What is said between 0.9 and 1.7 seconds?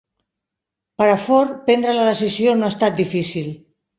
Per a Forn